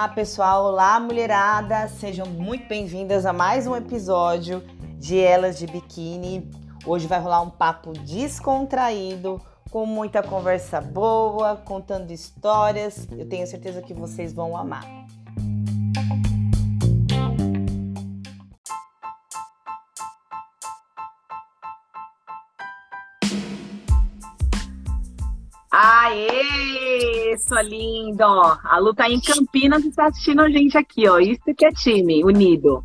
[0.00, 4.62] Olá, pessoal, olá, mulherada, sejam muito bem-vindas a mais um episódio
[4.98, 6.50] de Elas de Biquíni.
[6.86, 9.38] Hoje vai rolar um papo descontraído,
[9.70, 13.06] com muita conversa boa, contando histórias.
[13.12, 14.99] Eu tenho certeza que vocês vão amar.
[25.82, 28.26] Aê, sua linda.
[28.64, 31.18] A Lu tá em Campinas e tá assistindo a gente aqui, ó.
[31.18, 32.84] Isso que é time, unido.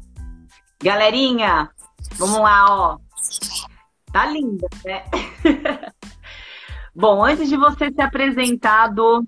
[0.81, 1.70] Galerinha,
[2.13, 2.98] vamos lá, ó.
[4.13, 5.04] Tá linda, né?
[6.95, 9.26] Bom, antes de você ser apresentado,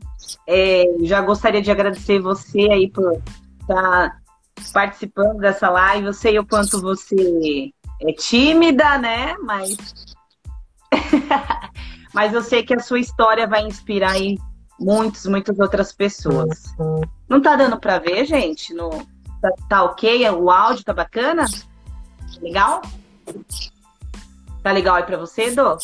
[0.48, 3.22] é, já gostaria de agradecer você aí por
[3.60, 4.18] estar tá
[4.72, 6.06] participando dessa live.
[6.06, 9.36] Eu sei o quanto você é tímida, né?
[9.44, 9.76] Mas
[12.14, 14.38] mas eu sei que a sua história vai inspirar aí
[14.80, 16.64] muitas, muitas outras pessoas.
[17.28, 18.74] Não tá dando para ver, gente?
[18.74, 18.90] No...
[19.42, 20.30] Tá, tá, ok?
[20.32, 21.46] O áudio tá bacana?
[22.42, 22.82] Legal?
[24.64, 25.78] Tá legal aí para você, Dô?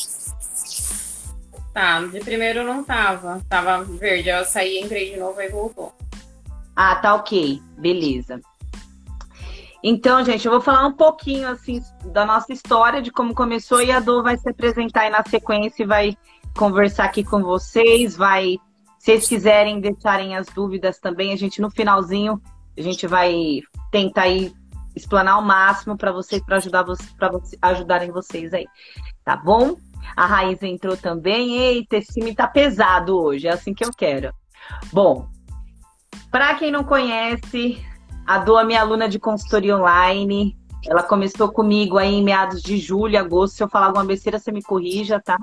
[1.73, 3.41] Tá, de primeiro não tava.
[3.49, 4.29] Tava verde.
[4.29, 5.93] Eu saí, entrei de novo e voltou.
[6.75, 7.61] Ah, tá ok.
[7.77, 8.39] Beleza.
[9.83, 13.91] Então, gente, eu vou falar um pouquinho assim da nossa história, de como começou, e
[13.91, 16.17] a Dô vai se apresentar aí na sequência e vai
[16.57, 18.57] conversar aqui com vocês, vai,
[18.97, 22.41] se vocês quiserem deixarem as dúvidas também, a gente no finalzinho,
[22.77, 23.59] a gente vai
[23.91, 24.53] tentar aí
[24.95, 26.85] explanar ao máximo para vocês, para ajudar
[27.17, 28.65] para você, ajudarem vocês aí,
[29.25, 29.75] tá bom?
[30.15, 31.57] A Raiz entrou também.
[31.57, 34.33] Eita, esse time tá pesado hoje, é assim que eu quero.
[34.91, 35.27] Bom,
[36.31, 37.83] para quem não conhece,
[38.25, 40.57] a Dô é minha aluna de consultoria online.
[40.85, 43.55] Ela começou comigo aí em meados de julho, agosto.
[43.55, 45.37] Se eu falar alguma besteira, você me corrija, tá?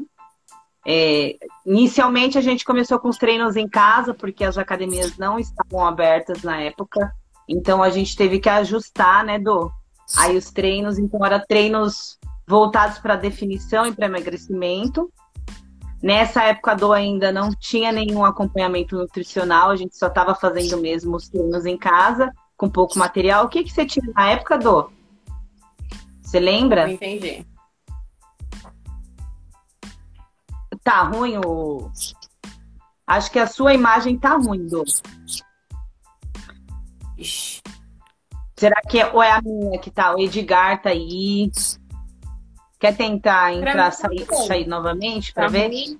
[0.86, 1.36] É,
[1.66, 6.42] inicialmente a gente começou com os treinos em casa, porque as academias não estavam abertas
[6.42, 7.12] na época.
[7.48, 9.70] Então a gente teve que ajustar, né, Dô?
[10.16, 15.10] Aí os treinos, então, eram treinos voltados para definição e para emagrecimento.
[16.02, 20.78] Nessa época a Dô ainda não tinha nenhum acompanhamento nutricional, a gente só estava fazendo
[20.78, 23.46] mesmo os treinos em casa com pouco material.
[23.46, 24.92] O que, que você tinha na época, do?
[26.20, 26.86] Você lembra?
[26.86, 27.46] Não entendi.
[30.84, 31.90] Tá ruim o.
[33.06, 34.84] Acho que a sua imagem tá ruim, do.
[37.16, 37.62] Ixi.
[38.56, 40.14] Será que é, ou é a minha que tá?
[40.14, 41.50] O Edgar tá aí.
[42.78, 45.68] Quer tentar entrar, sair, sair novamente para tá ver?
[45.68, 45.98] Ruim.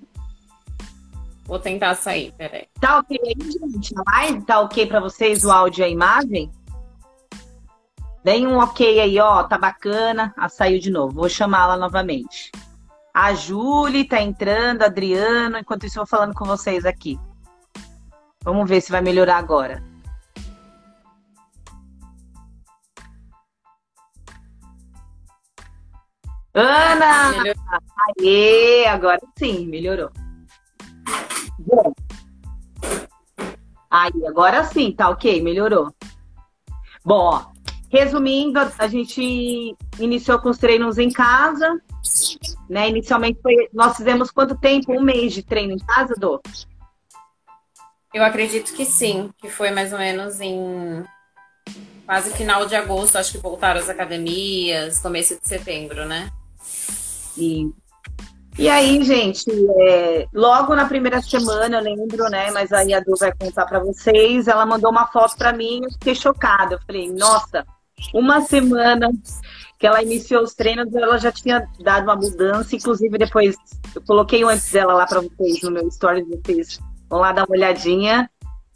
[1.51, 2.65] Vou tentar sair, peraí.
[2.79, 3.93] Tá ok aí, gente?
[3.97, 6.49] A live tá ok para vocês o áudio e a imagem?
[8.23, 10.33] Deem um ok aí, ó, tá bacana.
[10.37, 11.15] Ah, saiu de novo.
[11.15, 12.53] Vou chamá-la novamente.
[13.13, 15.57] A Júlia tá entrando, Adriano.
[15.57, 17.19] Enquanto isso, eu vou falando com vocês aqui.
[18.45, 19.83] Vamos ver se vai melhorar agora.
[26.53, 27.31] Ana!
[27.31, 27.63] Melhorou.
[28.21, 30.09] Aê, agora sim, melhorou.
[31.65, 31.93] Bom.
[33.89, 35.93] Aí, agora sim, tá ok, melhorou.
[37.03, 37.45] Bom, ó,
[37.89, 41.81] resumindo, a gente iniciou com os treinos em casa,
[42.69, 42.89] né?
[42.89, 44.93] Inicialmente foi, nós fizemos quanto tempo?
[44.93, 46.41] Um mês de treino em casa, Dô?
[48.13, 51.03] Eu acredito que sim, que foi mais ou menos em
[52.05, 56.29] quase final de agosto, acho que voltaram as academias, começo de setembro, né?
[57.37, 57.71] E
[58.57, 62.51] e aí, gente, é, logo na primeira semana, eu lembro, né?
[62.51, 64.47] Mas aí a Du vai contar para vocês.
[64.47, 66.75] Ela mandou uma foto para mim, eu fiquei chocada.
[66.75, 67.65] Eu falei, nossa,
[68.13, 69.09] uma semana
[69.79, 72.75] que ela iniciou os treinos, ela já tinha dado uma mudança.
[72.75, 73.55] Inclusive, depois
[73.95, 76.79] eu coloquei antes dela lá para vocês no meu story, vocês
[77.09, 78.29] vão lá dar uma olhadinha.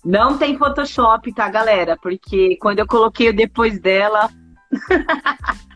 [0.04, 1.98] Não tem Photoshop, tá, galera?
[2.02, 4.30] Porque quando eu coloquei o depois dela.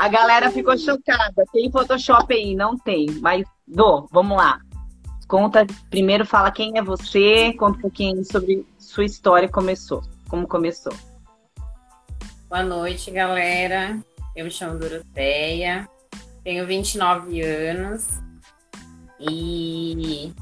[0.00, 1.44] A galera ficou chocada.
[1.52, 2.54] Tem Photoshop aí?
[2.54, 3.06] Não tem.
[3.20, 4.58] Mas, Dô, vamos lá.
[5.28, 10.02] Conta, primeiro fala quem é você, conta um pouquinho sobre sua história, começou.
[10.26, 10.94] Como começou.
[12.48, 13.98] Boa noite, galera.
[14.34, 15.86] Eu me chamo Doroteia,
[16.42, 18.08] tenho 29 anos
[19.20, 20.32] e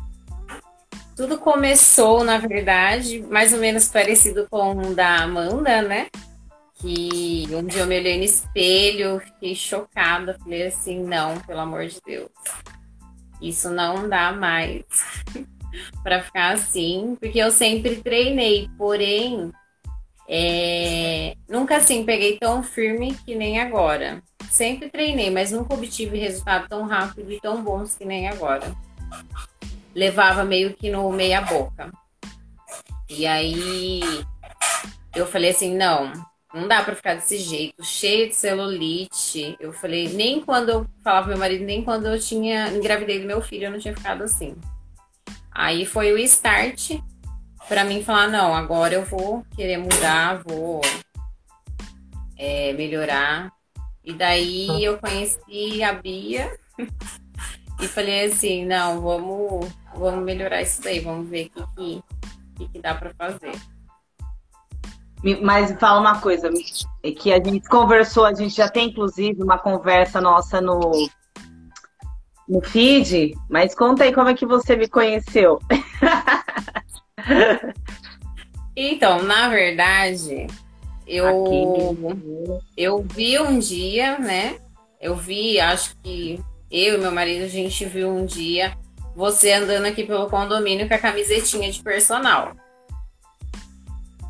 [1.17, 6.07] tudo começou, na verdade, mais ou menos parecido com o da Amanda, né?
[6.81, 11.87] Que um dia eu me olhei no espelho, fiquei chocada, falei assim, não, pelo amor
[11.87, 12.31] de Deus.
[13.41, 14.85] Isso não dá mais
[16.03, 19.53] para ficar assim, porque eu sempre treinei, porém
[20.29, 24.23] é, nunca assim peguei tão firme que nem agora.
[24.51, 28.75] Sempre treinei, mas nunca obtive resultado tão rápido e tão bons que nem agora.
[29.95, 31.91] Levava meio que no meia boca.
[33.09, 34.01] E aí
[35.15, 36.13] eu falei assim, não,
[36.53, 39.57] não dá para ficar desse jeito, cheio de celulite.
[39.61, 43.27] Eu falei, nem quando eu falava pro meu marido, nem quando eu tinha engravidei do
[43.27, 44.57] meu filho, eu não tinha ficado assim.
[45.51, 47.01] Aí foi o start
[47.69, 50.81] para mim falar, não, agora eu vou querer mudar, vou
[52.37, 53.53] é, melhorar.
[54.03, 56.59] E daí eu conheci a Bia
[57.79, 62.03] e falei assim, não, vamos, vamos melhorar isso daí, vamos ver o que,
[62.57, 63.53] que, que dá para fazer.
[65.43, 66.49] Mas fala uma coisa,
[67.03, 71.09] é que a gente conversou, a gente já tem inclusive uma conversa nossa no,
[72.49, 75.61] no feed, mas conta aí como é que você me conheceu.
[78.77, 80.47] então, na verdade,
[81.07, 81.97] eu,
[82.77, 84.57] eu vi um dia, né?
[85.01, 88.77] Eu vi, acho que eu e meu marido, a gente viu um dia
[89.17, 92.55] você andando aqui pelo condomínio com a camisetinha de personal.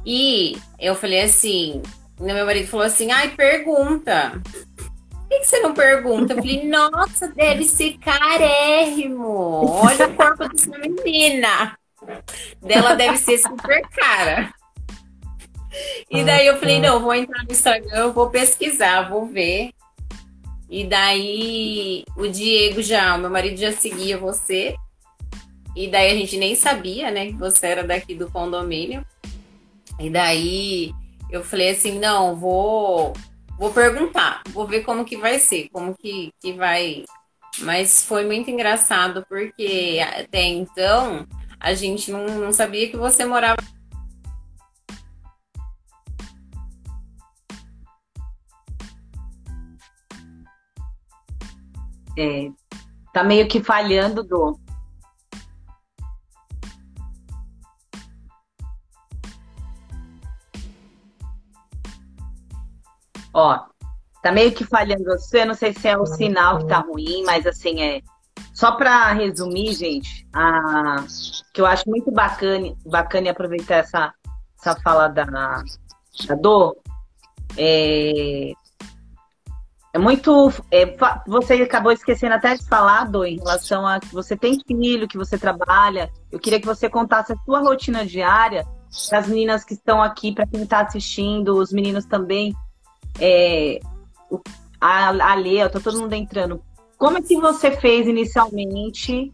[0.04, 1.82] E eu falei assim,
[2.18, 4.40] meu marido falou assim, ai, pergunta.
[4.76, 6.32] Por que, que você não pergunta?
[6.32, 9.66] Eu falei, nossa, deve ser carérrimo.
[9.66, 11.76] Olha o corpo dessa menina.
[12.62, 14.52] Dela deve ser super cara.
[16.10, 19.70] E daí eu falei, não, vou entrar no Instagram, vou pesquisar, vou ver.
[20.70, 24.74] E daí o Diego já, o meu marido já seguia você.
[25.76, 29.04] E daí a gente nem sabia, né, que você era daqui do condomínio.
[29.98, 30.92] E daí
[31.30, 33.12] eu falei assim, não, vou
[33.58, 37.04] vou perguntar, vou ver como que vai ser, como que, que vai.
[37.60, 41.26] Mas foi muito engraçado porque até então
[41.58, 43.58] a gente não, não sabia que você morava.
[52.16, 52.50] É,
[53.12, 54.58] tá meio que falhando do.
[63.38, 63.56] Ó,
[64.20, 67.46] tá meio que falhando você, não sei se é o sinal que tá ruim, mas
[67.46, 68.00] assim, é.
[68.52, 70.96] Só para resumir, gente, a,
[71.55, 74.12] que eu acho muito bacana, bacana aproveitar essa,
[74.58, 76.76] essa fala da, da dor,
[77.56, 78.52] é,
[79.93, 80.52] é muito.
[80.73, 85.06] É, você acabou esquecendo até de falar, Dor, em relação a que você tem filho,
[85.06, 86.11] que você trabalha.
[86.32, 88.67] Eu queria que você contasse a sua rotina diária
[89.08, 92.52] para as meninas que estão aqui, para quem está assistindo, os meninos também,
[93.20, 93.80] é,
[94.80, 96.62] a, a Lea, tá todo mundo entrando.
[96.96, 99.32] Como é que você fez inicialmente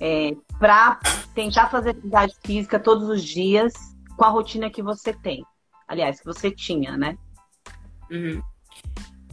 [0.00, 0.98] é, para
[1.34, 3.72] tentar fazer atividade física todos os dias
[4.16, 5.44] com a rotina que você tem?
[5.86, 7.16] Aliás, que você tinha, né?
[8.10, 8.42] Uhum.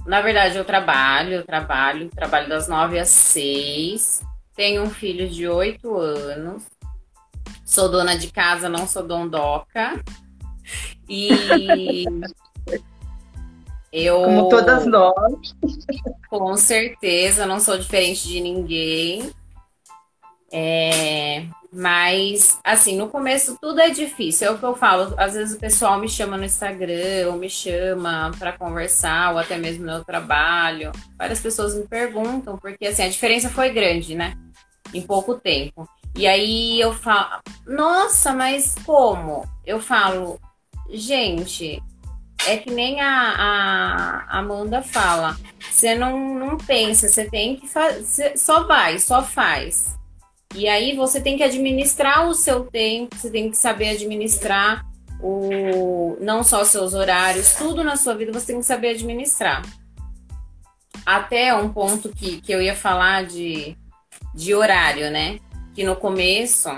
[0.06, 4.24] Na verdade, eu trabalho, eu trabalho, trabalho das nove às seis.
[4.56, 6.64] Tenho um filho de oito anos.
[7.66, 10.02] Sou dona de casa, não sou dondoca.
[11.08, 12.06] E
[13.92, 15.56] Eu, Como todas nós.
[16.30, 19.32] Com certeza, não sou diferente de ninguém.
[20.54, 24.48] É, mas, assim, no começo tudo é difícil.
[24.48, 25.14] É o que eu falo.
[25.18, 29.58] Às vezes o pessoal me chama no Instagram, ou me chama para conversar, ou até
[29.58, 30.92] mesmo no meu trabalho.
[31.18, 34.38] Várias pessoas me perguntam, porque, assim, a diferença foi grande, né?
[34.94, 35.88] Em pouco tempo.
[36.16, 39.46] E aí eu falo, nossa, mas como?
[39.66, 40.40] Eu falo,
[40.90, 41.82] gente,
[42.48, 45.38] é que nem a, a Amanda fala.
[45.72, 48.38] Você não, não pensa, você tem que fazer.
[48.38, 49.98] Só vai, só faz.
[50.56, 54.86] E aí você tem que administrar o seu tempo, você tem que saber administrar
[55.22, 59.62] o não só os seus horários, tudo na sua vida você tem que saber administrar.
[61.06, 63.78] Até um ponto que, que eu ia falar de,
[64.36, 65.40] de horário, né?
[65.74, 66.70] Que no começo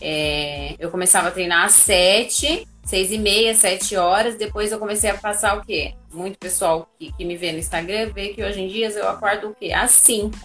[0.00, 4.36] é, eu começava a treinar às sete seis e meia, sete horas.
[4.36, 5.94] Depois eu comecei a passar o quê?
[6.12, 9.48] Muito pessoal que, que me vê no Instagram vê que hoje em dia eu acordo
[9.48, 9.72] o quê?
[9.72, 10.38] Às cinco.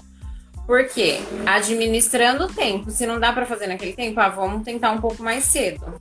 [0.65, 1.17] Por quê?
[1.45, 2.91] Administrando o tempo.
[2.91, 5.99] Se não dá para fazer naquele tempo, ah, vamos tentar um pouco mais cedo.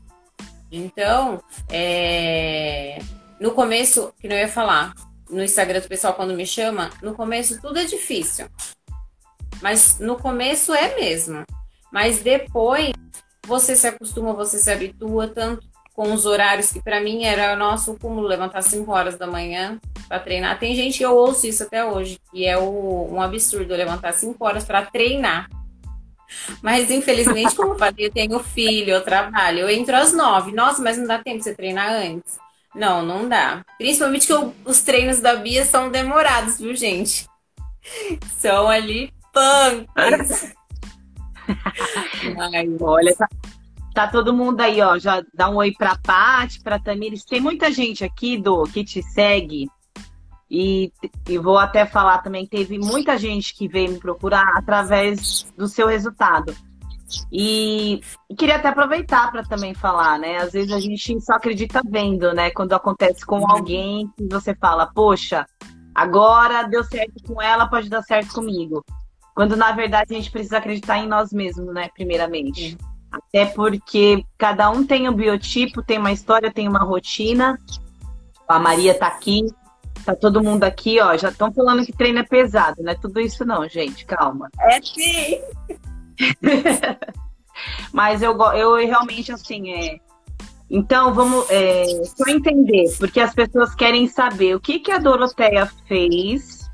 [0.70, 2.98] Então, é...
[3.40, 4.92] no começo, que não ia falar,
[5.30, 8.46] no Instagram do pessoal quando me chama, no começo tudo é difícil.
[9.62, 11.44] Mas no começo é mesmo.
[11.92, 12.92] Mas depois
[13.46, 15.67] você se acostuma, você se habitua, tanto
[15.98, 20.20] com os horários que para mim era nosso cúmulo levantar 5 horas da manhã para
[20.20, 20.56] treinar.
[20.56, 24.36] Tem gente que eu ouço isso até hoje, que é o, um absurdo levantar 5
[24.44, 25.50] horas para treinar.
[26.62, 30.52] Mas infelizmente, como eu falei, eu tenho filho, eu trabalho, eu entro às 9.
[30.52, 32.38] Nossa, mas não dá tempo de você treinar antes?
[32.72, 33.64] Não, não dá.
[33.76, 37.26] Principalmente que eu, os treinos da Bia são demorados, viu, gente?
[38.38, 40.54] São ali punks.
[42.80, 43.14] Olha,
[43.98, 44.96] tá todo mundo aí, ó.
[44.96, 47.24] Já dá um oi pra Paty, pra Tamires.
[47.24, 49.68] Tem muita gente aqui, do que te segue.
[50.48, 50.92] E,
[51.28, 55.88] e vou até falar também, teve muita gente que veio me procurar através do seu
[55.88, 56.54] resultado.
[57.32, 58.00] E,
[58.30, 60.36] e queria até aproveitar para também falar, né?
[60.36, 62.50] Às vezes a gente só acredita vendo, né?
[62.50, 63.50] Quando acontece com uhum.
[63.50, 65.44] alguém que você fala, poxa,
[65.94, 68.84] agora deu certo com ela, pode dar certo comigo.
[69.34, 71.88] Quando na verdade a gente precisa acreditar em nós mesmos, né?
[71.94, 72.78] Primeiramente.
[73.10, 77.58] Até porque cada um tem um biotipo, tem uma história, tem uma rotina.
[78.46, 79.46] A Maria tá aqui,
[80.04, 81.16] tá todo mundo aqui, ó.
[81.16, 84.04] Já estão falando que treino é pesado, não é tudo isso não, gente.
[84.04, 84.50] Calma.
[84.60, 85.40] É sim.
[87.92, 89.98] Mas eu, eu realmente, assim, é.
[90.70, 95.66] Então, vamos é, só entender, porque as pessoas querem saber o que, que a Doroteia
[95.86, 96.68] fez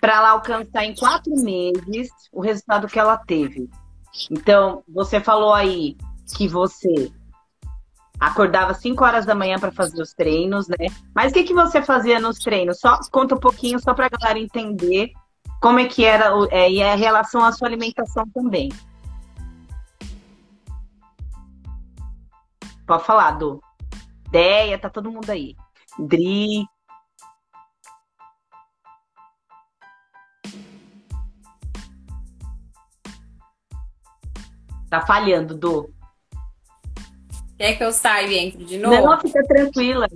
[0.00, 3.68] para ela alcançar em quatro meses o resultado que ela teve.
[4.30, 5.96] Então, você falou aí
[6.36, 7.12] que você
[8.18, 10.88] acordava 5 horas da manhã para fazer os treinos, né?
[11.14, 12.78] Mas o que, que você fazia nos treinos?
[12.78, 15.12] Só conta um pouquinho, só para a galera entender
[15.60, 18.68] como é que era é, e a relação à sua alimentação também.
[22.86, 23.62] Pode falar, Du.
[24.30, 25.56] Deia, tá todo mundo aí.
[25.98, 26.66] Dri.
[34.90, 35.88] Tá falhando, Du.
[37.56, 38.96] Quer que eu saia e entre de novo?
[38.96, 40.08] Não, fica tranquila.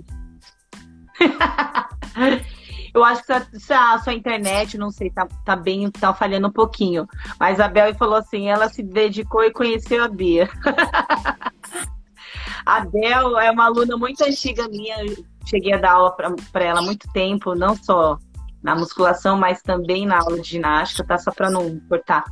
[2.93, 7.05] Eu acho que a, sua internet, não sei, tá, tá bem, tá falhando um pouquinho.
[7.37, 10.49] Mas a Bel falou assim, ela se dedicou e conheceu a Bia.
[12.65, 16.15] a Bel é uma aluna muito antiga minha, eu cheguei a dar aula
[16.53, 18.17] para ela há muito tempo, não só
[18.63, 21.17] na musculação, mas também na aula de ginástica, tá?
[21.17, 22.23] Só para não cortar.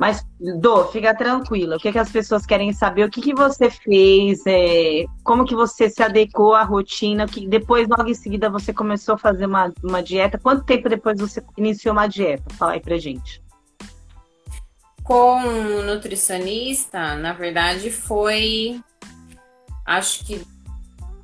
[0.00, 1.76] Mas, Dô, fica tranquila.
[1.76, 3.04] O que, é que as pessoas querem saber?
[3.04, 4.40] O que, que você fez?
[4.46, 7.26] É, como que você se adequou à rotina?
[7.26, 10.38] Que depois, logo em seguida, você começou a fazer uma, uma dieta.
[10.38, 12.44] Quanto tempo depois você iniciou uma dieta?
[12.54, 13.42] Fala aí pra gente.
[15.04, 18.80] Com um nutricionista, na verdade, foi.
[19.84, 20.40] Acho que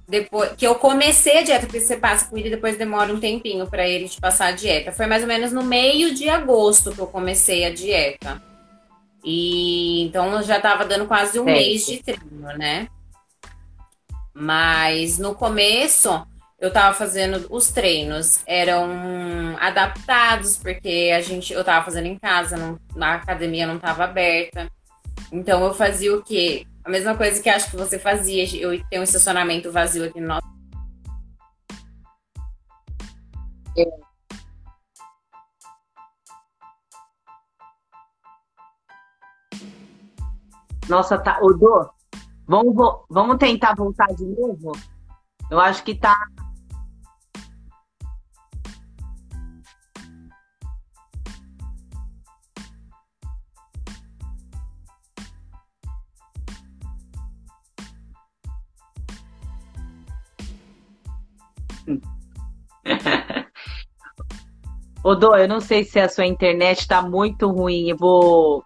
[0.06, 3.18] depois que eu comecei a dieta, porque você passa com ele e depois demora um
[3.18, 4.92] tempinho para ele te passar a dieta.
[4.92, 8.44] Foi mais ou menos no meio de agosto que eu comecei a dieta.
[9.28, 11.56] E então eu já estava dando quase um certo.
[11.58, 12.88] mês de treino, né?
[14.32, 16.24] Mas no começo
[16.60, 18.88] eu estava fazendo os treinos eram
[19.58, 24.70] adaptados porque a gente eu estava fazendo em casa, não, na academia não estava aberta.
[25.32, 26.64] Então eu fazia o quê?
[26.84, 28.44] A mesma coisa que acho que você fazia.
[28.56, 30.46] Eu tenho um estacionamento vazio aqui no nosso
[33.76, 34.05] é.
[40.88, 41.38] Nossa, tá.
[41.42, 41.88] Odô,
[42.46, 42.74] vamos,
[43.10, 44.72] vamos tentar voltar de novo?
[45.50, 46.16] Eu acho que tá.
[65.02, 67.88] Odô, eu não sei se a sua internet está muito ruim.
[67.88, 68.64] Eu vou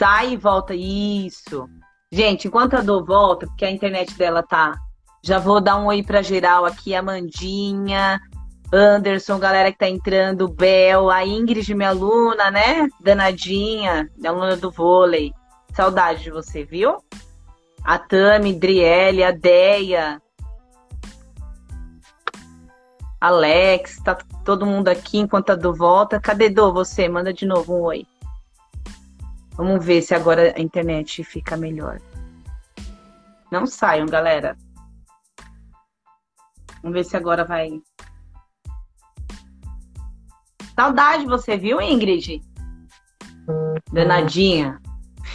[0.00, 0.74] Sai e volta.
[0.74, 1.68] Isso.
[2.10, 4.74] Gente, enquanto a Dô volta, porque a internet dela tá.
[5.22, 8.18] Já vou dar um oi pra geral aqui, Amandinha,
[8.72, 12.88] Anderson, galera que tá entrando, Bel, a Ingrid, minha aluna, né?
[12.98, 15.34] Danadinha, minha aluna do vôlei.
[15.74, 16.96] Saudade de você, viu?
[17.84, 20.18] A Tami, Driele, a Deia,
[23.20, 24.16] Alex, tá
[24.46, 26.18] todo mundo aqui enquanto a Dô volta.
[26.18, 27.06] Cadê Dô, você?
[27.06, 28.06] Manda de novo um oi.
[29.60, 32.00] Vamos ver se agora a internet fica melhor.
[33.52, 34.56] Não saiam, galera.
[36.82, 37.78] Vamos ver se agora vai.
[40.74, 42.40] Saudade você, viu, Ingrid?
[43.92, 44.80] Danadinha.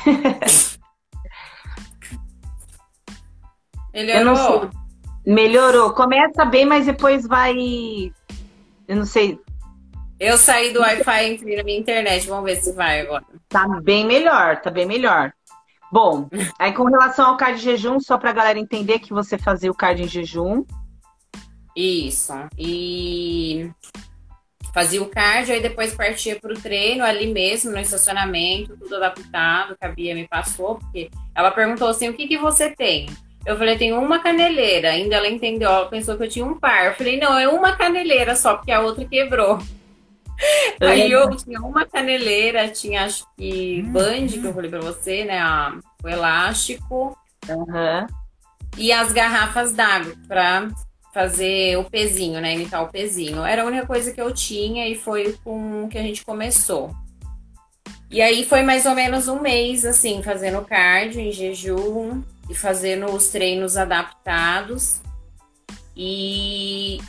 [3.93, 4.71] Melhorou.
[5.23, 5.93] Melhorou.
[5.93, 8.11] Começa bem, mas depois vai.
[8.87, 9.39] Eu não sei.
[10.19, 12.27] Eu saí do Wi-Fi e entrei na minha internet.
[12.27, 13.25] Vamos ver se vai agora.
[13.49, 15.33] Tá bem melhor, tá bem melhor.
[15.91, 16.29] Bom,
[16.59, 19.75] aí com relação ao card de jejum, só pra galera entender que você fazia o
[19.75, 20.63] card em jejum.
[21.75, 22.33] Isso.
[22.57, 23.69] E
[24.73, 29.85] fazia o cardio, aí depois partia pro treino ali mesmo, no estacionamento, tudo adaptado, que
[29.85, 33.07] a Bia me passou, porque ela perguntou assim, o que que você tem?
[33.45, 34.89] Eu falei, tenho uma caneleira.
[34.89, 36.87] Ainda ela entendeu, ela pensou que eu tinha um par.
[36.87, 39.59] Eu falei, não, é uma caneleira só, porque a outra quebrou.
[40.81, 45.39] Aí eu tinha uma caneleira, tinha acho que band, que eu falei pra você, né?
[45.39, 47.17] A, o elástico.
[47.47, 48.07] Uhum.
[48.77, 50.69] E as garrafas d'água pra
[51.13, 52.53] fazer o pezinho, né?
[52.53, 53.43] Imitar o pezinho.
[53.45, 56.93] Era a única coisa que eu tinha e foi com que a gente começou.
[58.11, 63.07] E aí foi mais ou menos um mês, assim, fazendo cardio em jejum e fazendo
[63.07, 64.99] os treinos adaptados.
[65.95, 66.99] E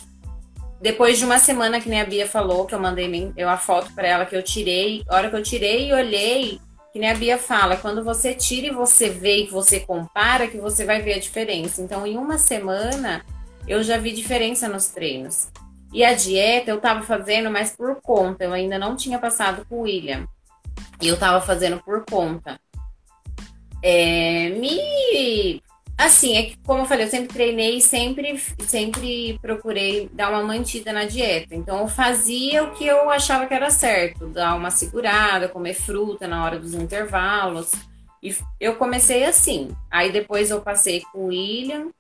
[0.80, 3.92] depois de uma semana que nem a Bia falou, que eu mandei eu a foto
[3.94, 6.60] para ela que eu tirei, a hora que eu tirei e olhei,
[6.92, 10.58] que nem a Bia fala, quando você tira e você vê e você compara, que
[10.58, 11.82] você vai ver a diferença.
[11.82, 13.24] Então, em uma semana,
[13.66, 15.48] eu já vi diferença nos treinos.
[15.92, 18.44] E a dieta eu tava fazendo, mas por conta.
[18.44, 20.26] Eu ainda não tinha passado com o William.
[21.00, 22.60] E eu tava fazendo por conta.
[23.82, 25.62] É, me.
[25.98, 30.42] Assim, é que, como eu falei, eu sempre treinei e sempre, sempre procurei dar uma
[30.42, 31.54] mantida na dieta.
[31.54, 36.28] Então, eu fazia o que eu achava que era certo: dar uma segurada, comer fruta
[36.28, 37.72] na hora dos intervalos.
[38.22, 39.70] E eu comecei assim.
[39.90, 41.90] Aí depois eu passei com o William,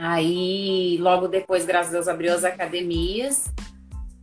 [0.00, 3.52] Aí, logo depois, graças a Deus, abriu as academias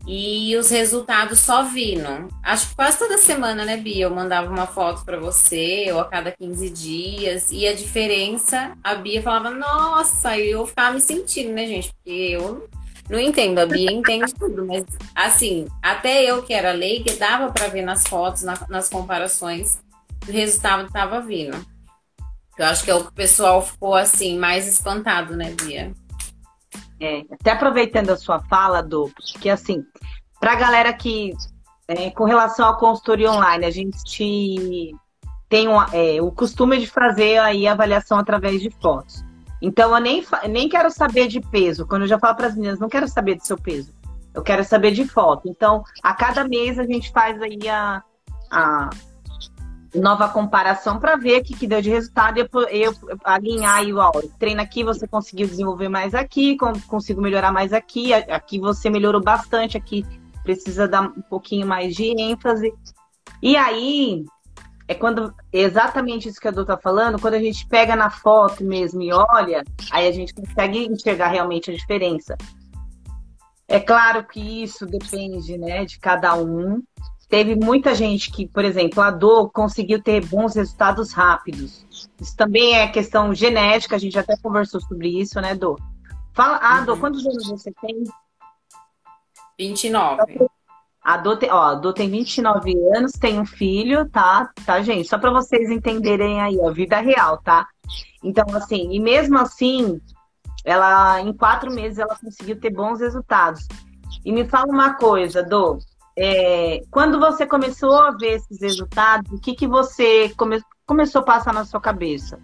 [0.07, 2.29] e os resultados só vindo.
[2.43, 4.03] Acho que quase toda semana, né, Bia?
[4.03, 8.95] Eu mandava uma foto para você, ou a cada 15 dias, e a diferença, a
[8.95, 11.91] Bia falava, nossa, e eu ficava me sentindo, né, gente?
[11.93, 12.69] Porque eu
[13.09, 17.67] não entendo, a Bia entende tudo, mas assim, até eu que era leiga, dava para
[17.67, 19.79] ver nas fotos, na, nas comparações,
[20.27, 21.57] o resultado estava vindo.
[22.57, 25.91] Eu acho que é o que o pessoal ficou assim, mais espantado, né, Bia?
[26.99, 29.83] É, até aproveitando a sua fala, do que assim,
[30.39, 31.33] para a galera que,
[31.87, 34.95] é, com relação à consultoria online, a gente
[35.49, 39.23] tem um, é, o costume de fazer aí avaliação através de fotos.
[39.62, 41.88] Então, eu nem, nem quero saber de peso.
[41.88, 43.93] Quando eu já falo para as meninas, não quero saber do seu peso.
[44.34, 45.47] Eu quero saber de foto.
[45.47, 48.03] Então, a cada mês a gente faz aí a,
[48.51, 48.89] a
[49.95, 53.93] nova comparação para ver o que, que deu de resultado e eu, eu alinhar aí,
[53.93, 59.21] ó, treina aqui, você conseguiu desenvolver mais aqui, consigo melhorar mais aqui, aqui você melhorou
[59.21, 60.05] bastante, aqui
[60.43, 62.73] precisa dar um pouquinho mais de ênfase.
[63.41, 64.25] E aí,
[64.88, 68.63] é quando exatamente isso que a Dô tá falando, quando a gente pega na foto
[68.63, 72.38] mesmo e olha, aí a gente consegue enxergar realmente a diferença.
[73.67, 76.84] É claro que isso depende, né, de cada um,
[77.29, 81.85] teve muita gente que, por exemplo, a dor conseguiu ter bons resultados rápidos.
[82.19, 85.79] Isso também é questão genética, a gente até conversou sobre isso, né, Dor?
[86.33, 86.85] Fala, ah, uhum.
[86.85, 88.03] Dor, quantos anos você tem?
[89.57, 90.47] 29.
[91.01, 94.49] A Dor tem, ó, a Dor tem 29 anos, tem um filho, tá?
[94.65, 95.07] Tá, gente?
[95.07, 97.67] Só para vocês entenderem aí, a vida real, tá?
[98.23, 100.01] Então, assim, e mesmo assim,
[100.63, 103.67] ela, em quatro meses, ela conseguiu ter bons resultados.
[104.25, 105.77] E me fala uma coisa, Dor,
[106.17, 111.25] é, quando você começou a ver esses resultados, o que, que você come, começou a
[111.25, 112.39] passar na sua cabeça?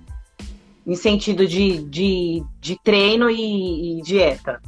[0.85, 4.61] Em sentido de, de, de treino e, e dieta?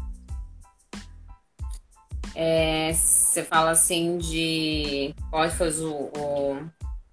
[2.36, 6.58] É, você fala assim de qual foi o, o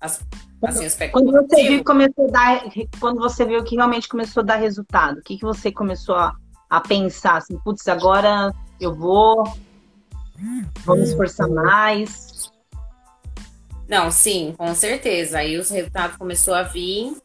[0.01, 0.25] as,
[0.65, 2.63] assim, aspecto quando você viu começou a dar,
[2.99, 6.35] quando você viu que realmente começou a dar resultado, o que, que você começou a,
[6.71, 8.51] a pensar assim, putz, agora
[8.81, 9.45] eu vou
[10.85, 12.51] Vamos esforçar mais.
[13.89, 15.39] Não, sim, com certeza.
[15.39, 17.17] Aí os resultados começou a vir.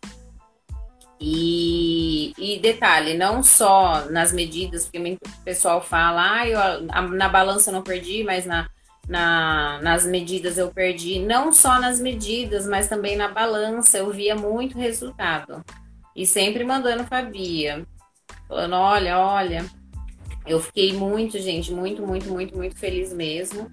[1.20, 7.70] E, e detalhe, não só nas medidas, porque o pessoal fala, ah, eu, na balança
[7.70, 8.68] eu não perdi, mas na,
[9.08, 11.20] na, nas medidas eu perdi.
[11.20, 15.64] Não só nas medidas, mas também na balança eu via muito resultado.
[16.16, 17.86] E sempre mandando para Bia,
[18.48, 19.66] falando, olha, olha,
[20.46, 23.70] eu fiquei muito, gente, muito, muito, muito, muito feliz mesmo.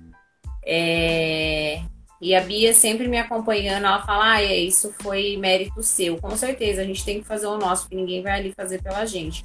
[0.65, 1.83] É...
[2.21, 6.19] E a Bia sempre me acompanhando, ela fala: ah, é, isso foi mérito seu.
[6.19, 9.05] Com certeza, a gente tem que fazer o nosso, que ninguém vai ali fazer pela
[9.05, 9.45] gente.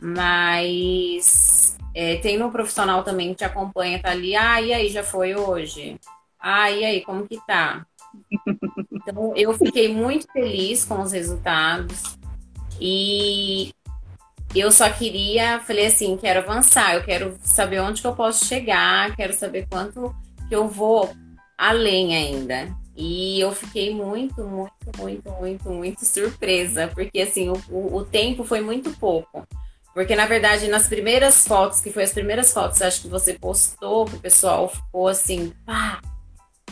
[0.00, 5.02] Mas é, tem um profissional também que te acompanha, tá ali, ah, e aí, já
[5.02, 6.00] foi hoje?
[6.40, 7.86] Ah, e aí, como que tá?
[8.90, 12.16] Então, eu fiquei muito feliz com os resultados.
[12.80, 13.72] E
[14.60, 19.14] eu só queria, falei assim, quero avançar, eu quero saber onde que eu posso chegar,
[19.16, 20.14] quero saber quanto
[20.48, 21.10] que eu vou
[21.58, 22.68] além ainda.
[22.96, 28.60] E eu fiquei muito, muito, muito, muito, muito surpresa, porque assim, o, o tempo foi
[28.60, 29.46] muito pouco.
[29.92, 34.04] Porque, na verdade, nas primeiras fotos, que foi as primeiras fotos, acho que você postou,
[34.04, 36.00] que o pessoal ficou assim, pá,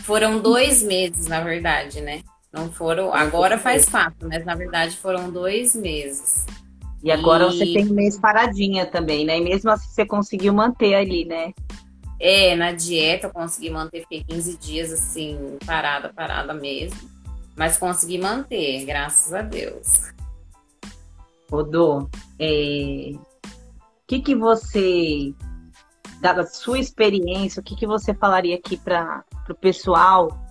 [0.01, 2.23] foram dois meses, na verdade, né?
[2.53, 3.13] Não foram.
[3.13, 6.47] Agora faz quatro, mas na verdade foram dois meses.
[7.05, 7.53] E agora e...
[7.53, 9.37] você tem um mês paradinha também, né?
[9.37, 11.53] E mesmo assim você conseguiu manter ali, né?
[12.19, 16.99] É, na dieta eu consegui manter, fiquei 15 dias assim, parada, parada mesmo.
[17.55, 20.13] Mas consegui manter, graças a Deus.
[21.51, 23.13] Rodô, é...
[23.15, 23.21] o
[24.07, 25.35] que, que você,
[26.23, 30.43] da sua experiência, o que, que você falaria aqui para o pessoal,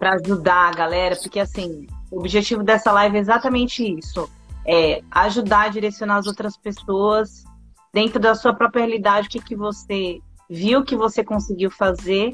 [0.00, 1.14] para ajudar a galera?
[1.14, 4.28] Porque, assim, o objetivo dessa live é exatamente isso:
[4.66, 7.44] é ajudar a direcionar as outras pessoas
[7.92, 12.32] dentro da sua própria realidade, o que, que você viu que você conseguiu fazer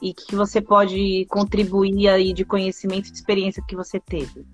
[0.00, 4.44] e que você pode contribuir aí de conhecimento e de experiência que você teve.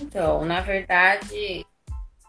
[0.00, 1.66] Então, na verdade,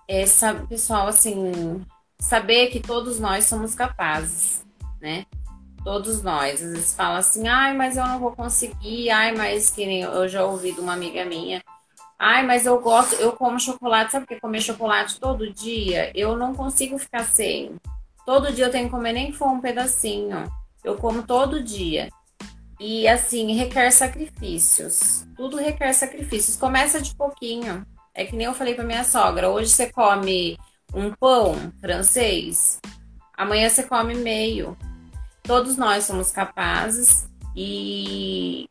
[0.07, 1.81] essa pessoal assim,
[2.19, 4.65] saber que todos nós somos capazes,
[5.01, 5.25] né?
[5.83, 6.61] Todos nós.
[6.61, 10.27] Às vezes fala assim, ai, mas eu não vou conseguir, ai, mas que nem eu
[10.27, 11.63] já ouvi de uma amiga minha.
[12.25, 16.09] Ai, mas eu gosto, eu como chocolate, sabe que comer chocolate todo dia?
[16.15, 17.75] Eu não consigo ficar sem.
[18.25, 20.49] Todo dia eu tenho que comer nem que for um pedacinho.
[20.81, 22.07] Eu como todo dia.
[22.79, 25.27] E assim, requer sacrifícios.
[25.35, 26.55] Tudo requer sacrifícios.
[26.55, 27.85] Começa de pouquinho.
[28.13, 30.57] É que nem eu falei para minha sogra, hoje você come
[30.93, 32.79] um pão francês,
[33.35, 34.77] amanhã você come meio.
[35.41, 38.69] Todos nós somos capazes e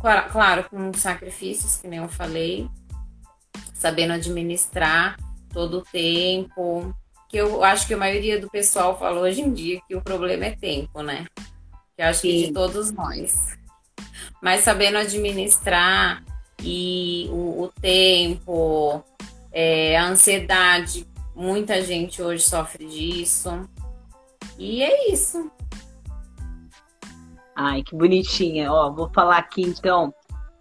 [0.00, 2.68] claro, com sacrifícios, que nem eu falei,
[3.74, 5.16] sabendo administrar
[5.52, 6.94] todo o tempo,
[7.28, 10.46] que eu acho que a maioria do pessoal fala hoje em dia que o problema
[10.46, 11.26] é tempo, né?
[11.96, 12.28] Que eu acho Sim.
[12.28, 13.56] que de todos nós.
[14.42, 16.24] Mas sabendo administrar
[16.62, 19.04] e o, o tempo,
[19.52, 23.68] é, a ansiedade, muita gente hoje sofre disso.
[24.58, 25.50] E é isso.
[27.62, 28.72] Ai, que bonitinha.
[28.72, 30.14] Ó, vou falar aqui então,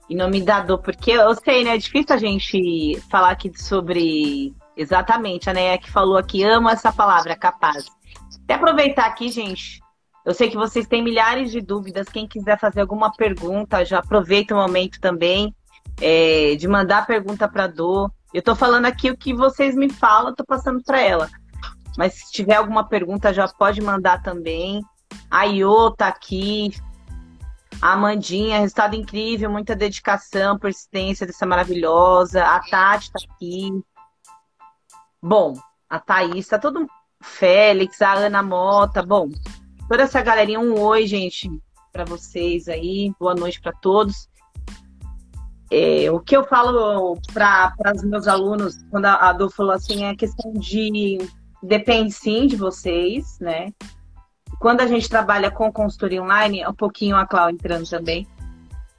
[0.09, 1.75] em nome da dor, porque eu sei, né?
[1.75, 6.89] É difícil a gente falar aqui sobre Exatamente, a Neia que falou aqui, amo essa
[6.89, 7.85] palavra, capaz.
[8.43, 9.81] Até aproveitar aqui, gente.
[10.25, 12.07] Eu sei que vocês têm milhares de dúvidas.
[12.07, 15.53] Quem quiser fazer alguma pergunta, já aproveita o momento também
[16.01, 18.09] é, de mandar pergunta para Dô.
[18.33, 21.29] Eu estou falando aqui o que vocês me falam, estou passando para ela.
[21.97, 24.81] Mas se tiver alguma pergunta, já pode mandar também.
[25.29, 26.71] A Iô tá aqui.
[27.81, 32.43] A Amandinha, resultado incrível, muita dedicação, persistência dessa maravilhosa.
[32.43, 33.71] A Tati tá aqui.
[35.21, 35.53] Bom,
[35.89, 36.87] a Thaís, tá todo
[37.21, 39.29] Félix, a Ana Mota, bom,
[39.89, 41.49] toda essa galerinha, um oi, gente,
[41.91, 44.29] para vocês aí, boa noite para todos.
[45.71, 50.15] É, o que eu falo para os meus alunos, quando a, a falou assim, é
[50.15, 51.17] questão de
[51.61, 53.73] depende sim de vocês, né?
[54.59, 58.27] Quando a gente trabalha com consultoria online, é um pouquinho a Cláudia entrando também,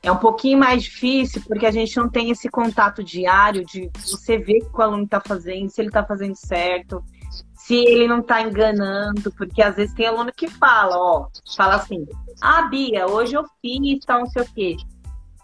[0.02, 4.38] é um pouquinho mais difícil porque a gente não tem esse contato diário de você
[4.38, 7.04] ver o que o aluno está fazendo, se ele está fazendo certo,
[7.54, 12.06] se ele não está enganando, porque às vezes tem aluno que fala, ó, fala assim,
[12.40, 14.76] ah, Bia, hoje eu fiz, tal, não sei o quê.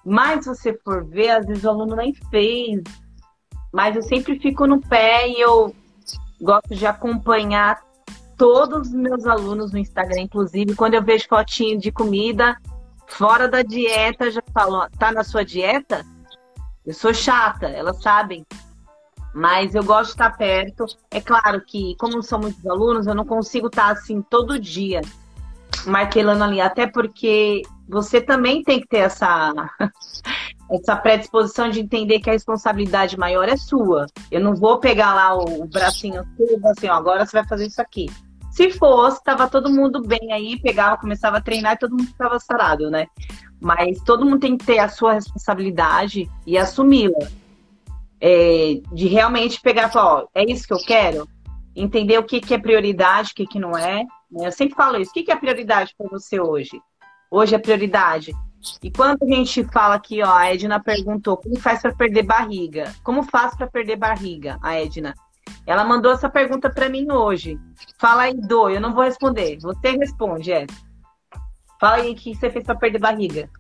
[0.05, 2.83] Mas você for ver, às vezes o aluno nem fez.
[3.73, 5.75] Mas eu sempre fico no pé e eu
[6.41, 7.83] gosto de acompanhar
[8.37, 12.57] todos os meus alunos no Instagram, inclusive quando eu vejo fotinho de comida,
[13.07, 16.05] Fora da dieta, já falam, tá na sua dieta?
[16.85, 18.45] Eu sou chata, elas sabem.
[19.35, 20.87] Mas eu gosto de estar perto.
[21.11, 25.01] É claro que, como são muitos alunos, eu não consigo estar assim todo dia
[25.87, 26.61] martelando ali.
[26.61, 29.53] Até porque você também tem que ter essa,
[30.71, 34.07] essa predisposição de entender que a responsabilidade maior é sua.
[34.31, 36.23] Eu não vou pegar lá o, bracinho
[36.65, 38.07] assim, ó, agora você vai fazer isso aqui.
[38.57, 42.41] Se fosse, tava todo mundo bem aí, pegava, começava a treinar e todo mundo ficava
[42.41, 43.07] sarado, né?
[43.61, 47.29] Mas todo mundo tem que ter a sua responsabilidade e assumi-la.
[48.19, 51.29] É, de realmente pegar e falar, ó, é isso que eu quero?
[51.77, 54.05] Entender o que, que é prioridade, o que, que não é.
[54.31, 54.47] Né?
[54.47, 55.11] Eu sempre falo isso.
[55.11, 56.81] O que, que é prioridade para você hoje?
[57.31, 58.33] Hoje é prioridade.
[58.83, 62.95] E quando a gente fala aqui, ó, a Edna perguntou como faz para perder barriga?
[63.05, 65.15] Como faz para perder barriga, a Edna?
[65.67, 67.59] Ela mandou essa pergunta para mim hoje.
[67.99, 69.59] Fala aí, Do, eu não vou responder.
[69.61, 70.67] Você responde, é.
[71.81, 73.51] Fala aí o que você fez para perder barriga.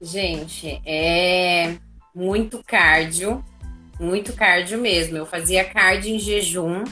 [0.00, 1.76] Gente, é
[2.14, 3.44] muito cardio,
[3.98, 5.16] muito cardio mesmo.
[5.16, 6.84] Eu fazia cardio em jejum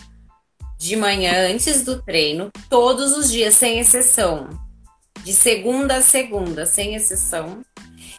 [0.78, 4.48] de manhã antes do treino, todos os dias, sem exceção.
[5.24, 7.62] De segunda a segunda, sem exceção.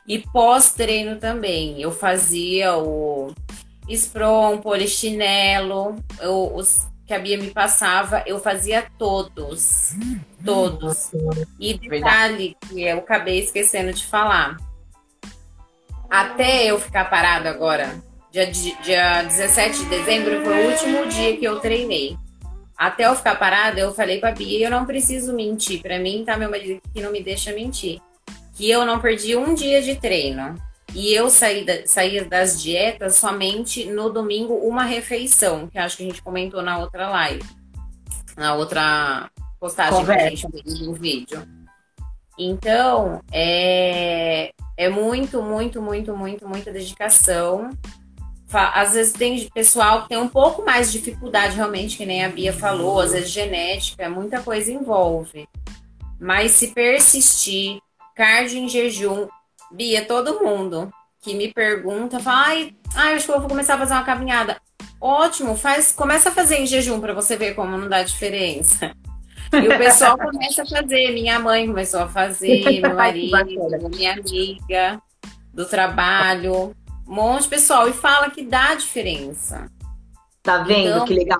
[0.08, 1.82] E pós-treino também.
[1.82, 3.34] Eu fazia o
[3.90, 9.96] Sprom, polichinelo, eu, os que a Bia me passava, eu fazia todos.
[10.46, 11.10] Todos.
[11.60, 14.58] E detalhe que eu acabei esquecendo de falar.
[16.08, 18.00] Até eu ficar parado agora,
[18.32, 22.16] dia, dia 17 de dezembro foi o último dia que eu treinei.
[22.78, 25.82] até eu ficar parada, eu falei pra Bia, eu não preciso mentir.
[25.82, 28.00] Pra mim, tá meu marido que não me deixa mentir.
[28.54, 30.56] Que eu não perdi um dia de treino.
[30.94, 36.04] E eu saí, da, saí das dietas somente no domingo, uma refeição, que acho que
[36.04, 37.44] a gente comentou na outra live.
[38.36, 40.28] Na outra postagem Conversa.
[40.28, 41.48] que a gente fez no vídeo.
[42.38, 47.70] Então, é, é muito, muito, muito, muito, muita dedicação
[48.52, 52.30] às vezes tem pessoal que tem um pouco mais de dificuldade, realmente, que nem a
[52.30, 55.48] Bia falou, às vezes genética, muita coisa envolve.
[56.20, 57.80] Mas se persistir,
[58.16, 59.28] cardio em jejum,
[59.72, 63.78] Bia, todo mundo que me pergunta, fala, ai, ai, acho que eu vou começar a
[63.78, 64.58] fazer uma caminhada.
[65.02, 68.94] Ótimo, faz, começa a fazer em jejum para você ver como não dá diferença.
[69.54, 73.38] E o pessoal começa a fazer, minha mãe começou a fazer, meu marido,
[73.90, 75.02] minha amiga
[75.54, 76.74] do trabalho
[77.10, 79.66] um monte de pessoal e fala que dá diferença.
[80.44, 81.40] Tá vendo então, que legal?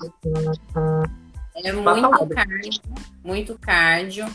[1.56, 2.82] É muito cardio,
[3.24, 4.26] muito cardio.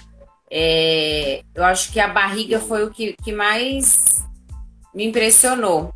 [0.57, 4.25] É, eu acho que a barriga foi o que, que mais
[4.95, 5.93] me impressionou.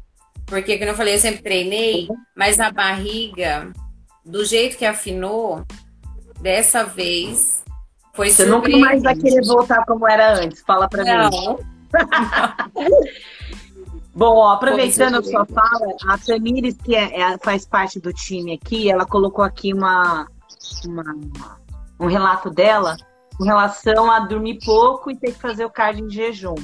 [0.47, 3.73] Porque, como eu falei, eu sempre treinei, mas a barriga,
[4.27, 5.65] do jeito que afinou,
[6.41, 7.63] dessa vez
[8.15, 10.61] foi Você nunca mais vai querer voltar como era antes.
[10.63, 11.31] Fala pra Não.
[11.31, 11.57] mim.
[14.13, 18.55] Bom, ó, aproveitando a sua fala, a Tamires, que é, é, faz parte do time
[18.55, 20.27] aqui, ela colocou aqui uma,
[20.85, 21.15] uma,
[22.01, 22.97] um relato dela
[23.39, 26.57] com relação a dormir pouco e ter que fazer o cardio em jejum.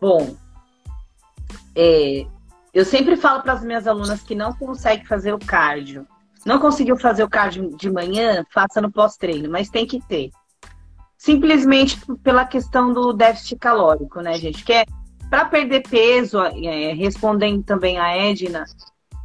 [0.00, 0.34] Bom,
[1.76, 2.26] é,
[2.74, 6.06] eu sempre falo para as minhas alunas que não conseguem fazer o cardio.
[6.44, 10.30] Não conseguiu fazer o cardio de manhã, faça no pós-treino, mas tem que ter.
[11.16, 14.64] Simplesmente pela questão do déficit calórico, né, gente?
[14.64, 14.84] Que é
[15.28, 18.64] para perder peso, é, respondendo também a Edna,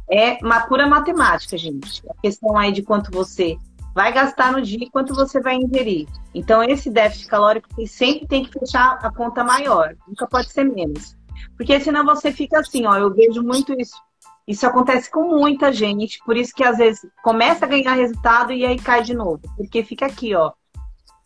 [0.08, 2.02] é uma pura matemática, gente.
[2.08, 3.56] A questão aí de quanto você
[3.96, 6.06] vai gastar no dia e quanto você vai ingerir.
[6.34, 11.16] Então, esse déficit calórico sempre tem que fechar a conta maior, nunca pode ser menos.
[11.56, 13.96] Porque senão você fica assim, ó, eu vejo muito isso.
[14.46, 18.66] Isso acontece com muita gente, por isso que às vezes começa a ganhar resultado e
[18.66, 19.40] aí cai de novo.
[19.56, 20.52] Porque fica aqui, ó,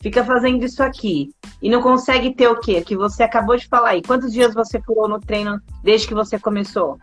[0.01, 2.83] fica fazendo isso aqui e não consegue ter o quê?
[2.83, 4.03] Que você acabou de falar aí.
[4.03, 6.99] Quantos dias você furou no treino desde que você começou?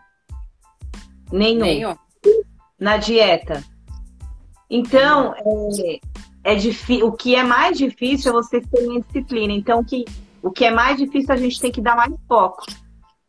[1.30, 1.60] Nenhum.
[1.60, 1.94] Nenhum.
[2.80, 3.62] Na dieta.
[4.70, 7.06] Então, é, é difícil.
[7.06, 9.52] O que é mais difícil é você ter uma disciplina.
[9.52, 10.04] Então, que,
[10.42, 12.64] o que é mais difícil a gente tem que dar mais foco.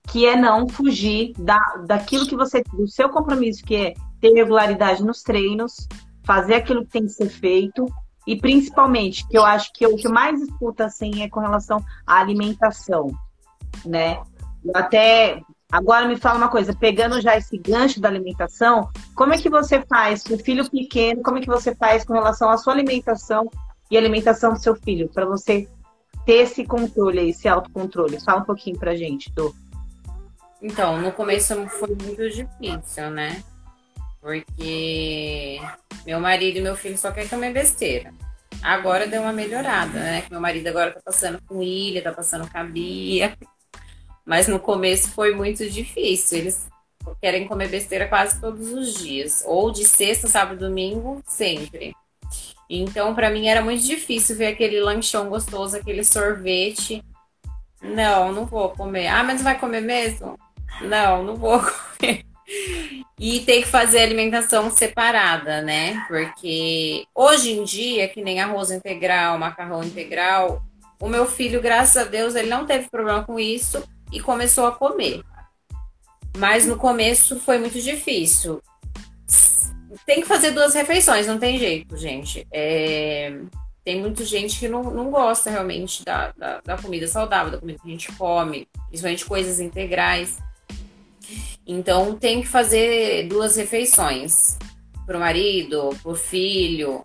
[0.08, 2.64] Que é não fugir da, daquilo que você.
[2.74, 5.88] do seu compromisso, que é ter regularidade nos treinos,
[6.24, 7.86] fazer aquilo que tem que ser feito
[8.30, 12.20] e principalmente, que eu acho que o que mais escuta assim é com relação à
[12.20, 13.08] alimentação,
[13.84, 14.22] né?
[14.64, 19.38] Eu até agora me fala uma coisa, pegando já esse gancho da alimentação, como é
[19.38, 21.22] que você faz com o filho pequeno?
[21.22, 23.50] Como é que você faz com relação à sua alimentação
[23.90, 25.68] e alimentação do seu filho, para você
[26.26, 28.20] ter esse controle, esse autocontrole?
[28.20, 29.56] Fala um pouquinho pra gente, do
[30.62, 33.44] Então, no começo foi muito difícil, né?
[34.20, 35.62] Porque
[36.06, 38.12] meu marido e meu filho só querem comer besteira.
[38.62, 40.26] Agora deu uma melhorada, né?
[40.30, 43.38] Meu marido agora tá passando com ilha, tá passando com a Bia.
[44.30, 46.38] Mas no começo foi muito difícil.
[46.38, 46.68] Eles
[47.20, 49.44] querem comer besteira quase todos os dias.
[49.44, 51.96] Ou de sexta, sábado, domingo, sempre.
[52.70, 57.04] Então, para mim era muito difícil ver aquele lanchão gostoso, aquele sorvete.
[57.82, 59.08] Não, não vou comer.
[59.08, 60.38] Ah, mas vai comer mesmo?
[60.80, 61.60] Não, não vou
[61.98, 62.24] comer.
[63.20, 66.06] E tem que fazer alimentação separada, né?
[66.08, 70.62] Porque hoje em dia, que nem arroz integral, macarrão integral,
[71.02, 74.72] o meu filho, graças a Deus, ele não teve problema com isso e começou a
[74.72, 75.24] comer.
[76.38, 78.62] Mas no começo foi muito difícil.
[80.06, 82.48] Tem que fazer duas refeições, não tem jeito, gente.
[82.52, 83.40] É...
[83.84, 87.80] Tem muita gente que não, não gosta realmente da, da, da comida saudável, da comida
[87.80, 90.38] que a gente come, principalmente coisas integrais.
[91.66, 94.58] Então tem que fazer duas refeições
[95.06, 97.04] para o marido, para o filho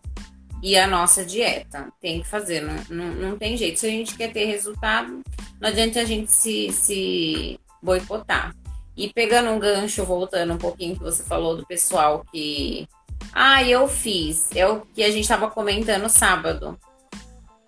[0.65, 1.93] e a nossa dieta.
[2.01, 3.79] Tem que fazer, não, não, não, tem jeito.
[3.79, 5.23] Se a gente quer ter resultado,
[5.61, 8.57] não adianta a gente se, se boicotar.
[8.97, 12.89] E pegando um gancho, voltando um pouquinho que você falou do pessoal que.
[13.35, 14.49] Ah, eu fiz.
[14.55, 16.79] É o que a gente estava comentando sábado.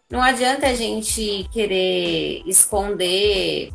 [0.09, 3.71] Não adianta a gente querer esconder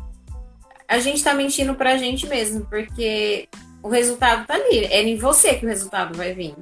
[0.92, 3.48] a gente tá mentindo pra gente mesmo, porque
[3.82, 4.84] o resultado tá ali.
[4.84, 6.54] É em você que o resultado vai vir.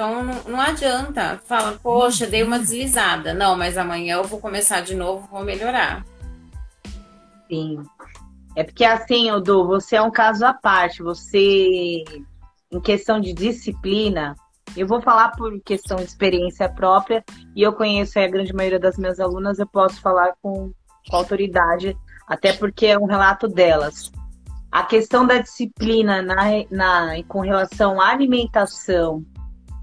[0.00, 1.38] Então não, não adianta.
[1.44, 3.34] Fala, poxa, dei uma deslizada.
[3.34, 6.06] Não, mas amanhã eu vou começar de novo, vou melhorar.
[7.46, 7.82] Sim.
[8.56, 11.02] É porque assim, Odu, você é um caso à parte.
[11.02, 12.02] Você,
[12.72, 14.34] em questão de disciplina,
[14.74, 17.22] Eu vou falar por questão de experiência própria
[17.54, 20.72] e eu conheço a grande maioria das minhas alunas, eu posso falar com,
[21.10, 21.94] com autoridade,
[22.26, 24.10] até porque é um relato delas.
[24.70, 29.26] A questão da disciplina na, na, com relação à alimentação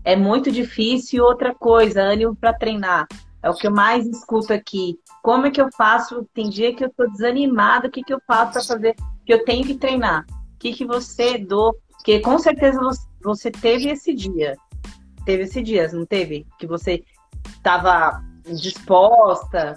[0.08, 1.22] é muito difícil.
[1.22, 3.06] Outra coisa, ânimo para treinar.
[3.44, 4.98] É o que eu mais escuto aqui.
[5.22, 6.26] Como é que eu faço?
[6.34, 8.96] Tem dia que eu estou desanimada, o que, que eu faço para fazer?
[9.26, 10.26] Que eu tenho que treinar.
[10.56, 11.76] O que, que você do?
[11.92, 12.80] Porque com certeza
[13.22, 14.56] você teve esse dia.
[15.26, 16.48] Teve esse dia, não teve?
[16.58, 17.04] Que você
[17.46, 19.76] estava disposta.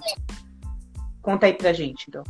[1.20, 2.22] Conta aí pra gente, então.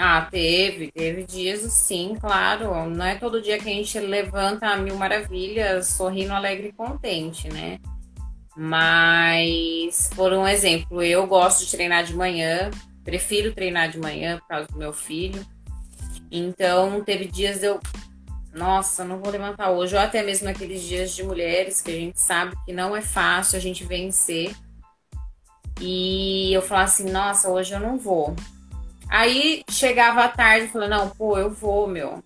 [0.00, 2.88] Ah, teve, teve dias sim, claro.
[2.88, 7.48] Não é todo dia que a gente levanta a mil maravilhas, sorrindo, alegre e contente,
[7.48, 7.80] né?
[8.56, 12.70] Mas, por um exemplo, eu gosto de treinar de manhã,
[13.02, 15.44] prefiro treinar de manhã por causa do meu filho.
[16.30, 17.80] Então, teve dias eu,
[18.52, 22.20] nossa, não vou levantar hoje, ou até mesmo aqueles dias de mulheres que a gente
[22.20, 24.54] sabe que não é fácil a gente vencer.
[25.80, 28.36] E eu falar assim, nossa, hoje eu não vou.
[29.08, 32.22] Aí chegava à tarde e falei, não, pô, eu vou, meu.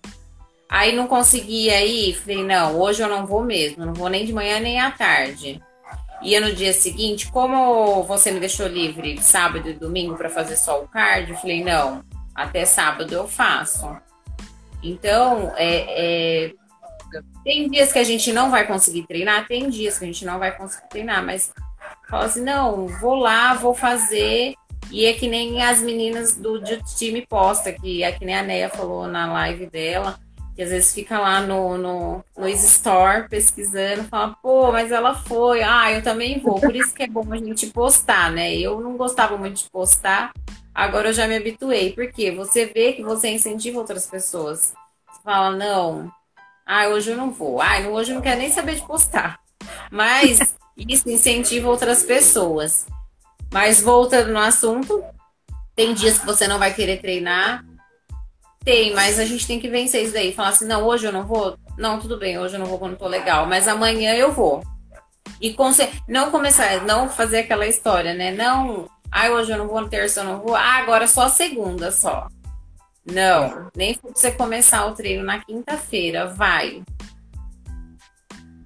[0.69, 4.33] Aí não conseguia ir, falei, não, hoje eu não vou mesmo, não vou nem de
[4.33, 5.61] manhã nem à tarde.
[6.21, 10.81] Ia no dia seguinte, como você me deixou livre sábado e domingo para fazer só
[10.81, 13.87] o cardio, falei, não, até sábado eu faço.
[14.81, 16.53] Então, é, é,
[17.43, 20.39] tem dias que a gente não vai conseguir treinar, tem dias que a gente não
[20.39, 21.53] vai conseguir treinar, mas
[22.09, 24.55] fala assim, não, vou lá, vou fazer
[24.91, 28.43] e é que nem as meninas do, do time posta, que é que nem a
[28.43, 30.19] Neia falou na live dela,
[30.55, 35.63] que às vezes fica lá no, no, no Store pesquisando, fala, pô, mas ela foi,
[35.63, 36.59] ah, eu também vou.
[36.59, 38.55] Por isso que é bom a gente postar, né?
[38.55, 40.31] Eu não gostava muito de postar,
[40.73, 41.93] agora eu já me habituei.
[41.93, 44.73] Porque você vê que você incentiva outras pessoas.
[45.11, 46.11] Você fala, não,
[46.65, 47.59] ah, hoje eu não vou.
[47.59, 49.39] Ah, hoje eu não quero nem saber de postar.
[49.91, 52.85] Mas isso incentiva outras pessoas.
[53.53, 55.03] Mas voltando no assunto,
[55.75, 57.63] tem dias que você não vai querer treinar.
[58.65, 60.33] Tem, mas a gente tem que vencer isso daí.
[60.33, 61.55] Falar assim, não, hoje eu não vou.
[61.77, 64.63] Não, tudo bem, hoje eu não vou quando tô legal, mas amanhã eu vou.
[65.39, 65.55] E
[66.07, 68.31] não começar, não fazer aquela história, né?
[68.31, 70.55] Não, ah, hoje eu não vou, terça eu não vou.
[70.55, 72.27] Ah, agora só segunda só.
[73.05, 76.81] Não, nem você começar o treino na quinta-feira, vai.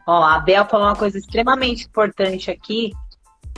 [0.07, 2.93] Ó, a Bel falou uma coisa extremamente importante aqui,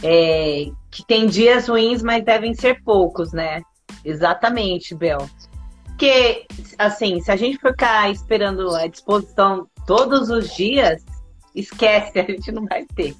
[0.01, 3.61] é, que tem dias ruins, mas devem ser poucos, né?
[4.03, 5.29] Exatamente, Bel.
[5.85, 6.45] Porque,
[6.77, 11.03] assim, se a gente ficar esperando a disposição todos os dias,
[11.53, 13.15] esquece, a gente não vai ter.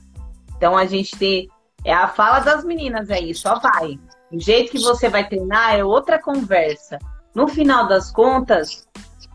[0.55, 1.47] Então a gente tem.
[1.85, 3.97] É a fala das meninas aí, só vai.
[4.31, 6.99] O jeito que você vai treinar é outra conversa.
[7.33, 8.87] No final das contas,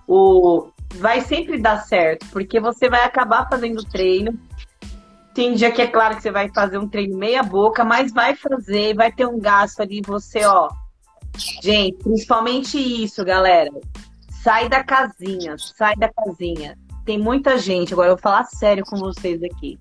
[0.07, 4.39] o vai sempre dar certo, porque você vai acabar fazendo treino
[5.35, 8.37] tem dia que é claro que você vai fazer um treino meia boca, mas vai
[8.37, 10.69] fazer, vai ter um gasto ali, você, ó.
[11.61, 13.71] Gente, principalmente isso, galera.
[14.43, 16.79] Sai da casinha, sai da casinha.
[17.05, 19.79] Tem muita gente, agora eu vou falar sério com vocês aqui.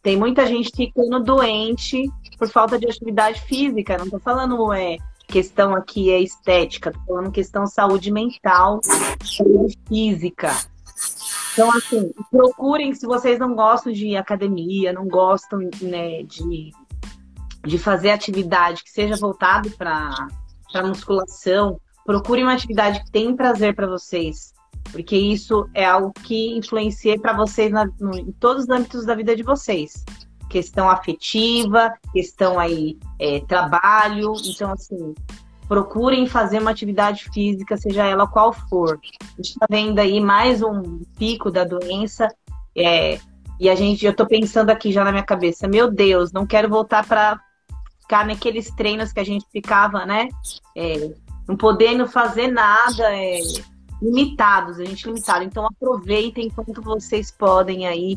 [0.00, 3.98] Tem muita gente ficando doente por falta de atividade física.
[3.98, 8.80] Não tô falando é questão aqui é estética, tô falando questão saúde mental,
[9.24, 10.54] saúde física.
[11.54, 16.72] Então, assim, procurem, se vocês não gostam de academia, não gostam né, de,
[17.64, 20.26] de fazer atividade que seja voltado para
[20.84, 24.52] musculação, procurem uma atividade que tenha prazer para vocês.
[24.90, 29.14] Porque isso é algo que influencia para vocês na, no, em todos os âmbitos da
[29.14, 30.04] vida de vocês.
[30.50, 34.32] Questão afetiva, questão aí, é, trabalho.
[34.44, 35.14] Então, assim,
[35.68, 38.98] procurem fazer uma atividade física, seja ela qual for.
[39.20, 42.28] A gente está vendo aí mais um pico da doença.
[42.76, 43.18] É,
[43.58, 46.68] e a gente, eu estou pensando aqui já na minha cabeça, meu Deus, não quero
[46.68, 47.40] voltar para
[48.00, 50.28] ficar naqueles treinos que a gente ficava, né?
[50.76, 51.12] É,
[51.48, 53.38] não podendo fazer nada, é,
[54.02, 55.44] limitados, a gente limitado.
[55.44, 58.16] Então aproveitem enquanto vocês podem aí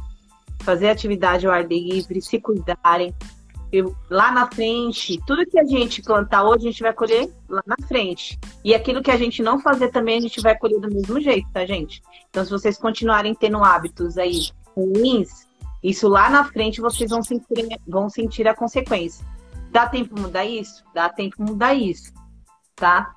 [0.60, 3.14] fazer atividade ao ar livre, se cuidarem,
[4.09, 7.88] lá na frente, tudo que a gente plantar hoje, a gente vai colher lá na
[7.88, 8.39] frente.
[8.63, 11.47] E aquilo que a gente não fazer também, a gente vai colher do mesmo jeito,
[11.53, 12.01] tá, gente?
[12.30, 15.47] Então, se vocês continuarem tendo hábitos aí ruins,
[15.84, 19.26] isso lá na frente vocês vão sentir, vão sentir a consequência.
[19.72, 20.84] Dá tempo mudar isso?
[20.93, 22.11] Dá tempo mudar isso,
[22.76, 23.15] tá?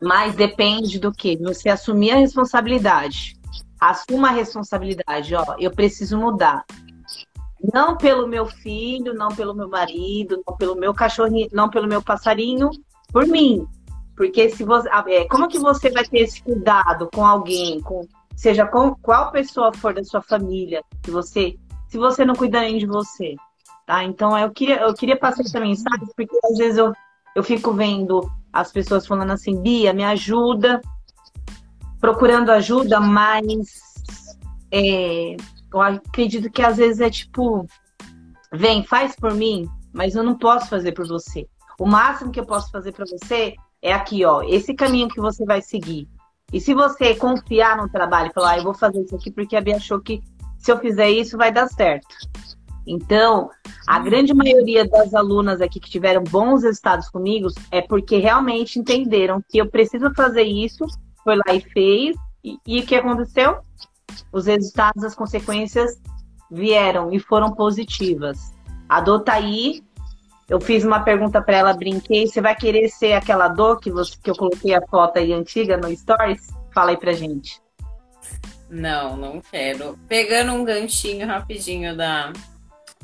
[0.00, 1.36] Mas depende do que?
[1.38, 3.36] Você assumir a responsabilidade.
[3.80, 6.64] Assuma a responsabilidade, ó, eu preciso mudar.
[7.72, 12.02] Não pelo meu filho, não pelo meu marido, não pelo meu cachorrinho, não pelo meu
[12.02, 12.70] passarinho,
[13.12, 13.66] por mim.
[14.16, 18.66] Porque se você, é, como que você vai ter esse cuidado com alguém, com seja
[18.66, 21.56] com qual pessoa for da sua família, que você,
[21.88, 23.34] se você não cuida nem de você?
[23.86, 24.04] Tá?
[24.04, 26.92] Então eu queria, eu queria passar essa mensagem, porque às vezes eu,
[27.34, 30.80] eu fico vendo as pessoas falando assim, Bia, me ajuda,
[32.00, 33.94] procurando ajuda, mas
[34.72, 35.36] é,
[35.72, 37.66] eu acredito que às vezes é tipo,
[38.52, 41.46] vem, faz por mim, mas eu não posso fazer por você.
[41.78, 45.44] O máximo que eu posso fazer para você é aqui, ó, esse caminho que você
[45.44, 46.08] vai seguir.
[46.52, 49.60] E se você confiar no trabalho falar, ah, eu vou fazer isso aqui porque a
[49.60, 50.22] Bia achou que
[50.58, 52.06] se eu fizer isso vai dar certo.
[52.86, 53.50] Então,
[53.86, 59.42] a grande maioria das alunas aqui que tiveram bons resultados comigo é porque realmente entenderam
[59.48, 60.84] que eu preciso fazer isso,
[61.24, 62.16] foi lá e fez.
[62.44, 63.58] E o que aconteceu?
[64.32, 66.00] Os resultados, as consequências
[66.50, 68.52] vieram e foram positivas.
[68.88, 69.82] A dor tá aí.
[70.48, 72.26] Eu fiz uma pergunta para ela, brinquei.
[72.26, 75.76] Você vai querer ser aquela dor que, você, que eu coloquei a foto aí antiga
[75.76, 76.48] no Stories?
[76.72, 77.60] Fala aí pra gente.
[78.68, 79.98] Não, não quero.
[80.08, 82.32] Pegando um ganchinho rapidinho da,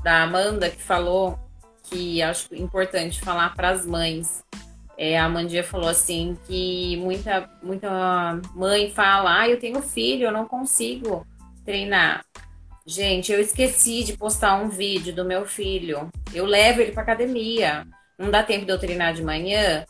[0.03, 1.39] da Amanda, que falou
[1.85, 4.45] que acho importante falar para as mães.
[4.97, 10.33] É, a Amandia falou assim que muita, muita mãe fala, ah, eu tenho filho, eu
[10.33, 11.27] não consigo
[11.65, 12.25] treinar.
[12.85, 16.11] Gente, eu esqueci de postar um vídeo do meu filho.
[16.35, 17.87] Eu levo ele para academia.
[18.19, 19.85] Não dá tempo de eu treinar de manhã.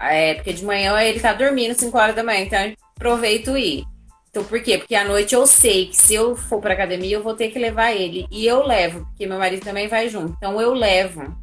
[0.00, 3.84] É, porque de manhã ele tá dormindo 5 horas da manhã, então aproveito ir.
[4.30, 4.78] Então, por quê?
[4.78, 7.58] Porque à noite eu sei que se eu for pra academia, eu vou ter que
[7.58, 8.26] levar ele.
[8.30, 10.34] E eu levo, porque meu marido também vai junto.
[10.36, 11.36] Então, eu levo.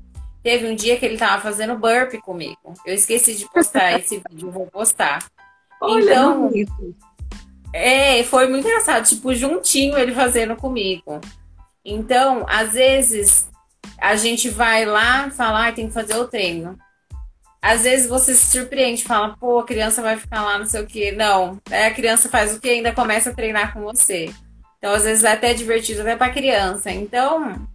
[0.43, 2.73] Teve um dia que ele tava fazendo burp comigo.
[2.85, 5.25] Eu esqueci de postar esse vídeo, vou postar.
[5.81, 6.51] Olha, então,
[7.73, 11.21] é, foi muito engraçado, tipo, juntinho ele fazendo comigo.
[11.85, 13.49] Então, às vezes,
[13.99, 16.77] a gente vai lá falar, ah, tem que fazer o treino
[17.61, 20.87] às vezes você se surpreende, fala, pô, a criança vai ficar lá, não sei o
[20.87, 21.11] quê.
[21.11, 24.33] Não, é, a criança faz o que ainda começa a treinar com você.
[24.77, 26.89] Então, às vezes é até divertido até pra criança.
[26.89, 27.67] Então,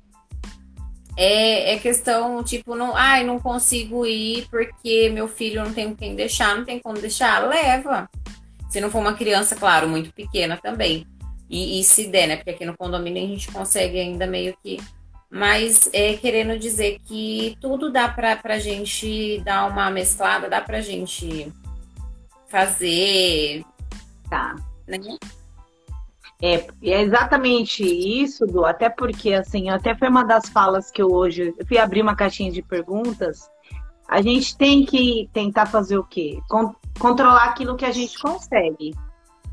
[1.17, 6.15] é, é questão, tipo, não, ai, não consigo ir porque meu filho não tem quem
[6.15, 8.09] deixar, não tem como deixar, leva.
[8.69, 11.07] Se não for uma criança, claro, muito pequena também.
[11.49, 12.37] E, e se der, né?
[12.37, 14.79] Porque aqui no condomínio a gente consegue ainda meio que
[15.35, 20.79] mas é, querendo dizer que tudo dá para a gente dar uma mesclada, dá para
[20.79, 21.53] a gente
[22.47, 23.65] fazer.
[24.31, 24.55] Tá.
[24.87, 24.99] Né?
[26.47, 31.11] É, é exatamente isso, Du, até porque, assim, até foi uma das falas que eu
[31.11, 33.49] hoje eu fui abrir uma caixinha de perguntas.
[34.07, 36.39] A gente tem que tentar fazer o quê?
[36.47, 38.95] Con controlar aquilo que a gente consegue.